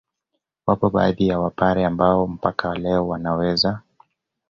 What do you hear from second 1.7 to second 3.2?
ambao mpaka leo